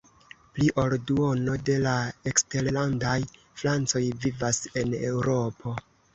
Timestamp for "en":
4.85-4.99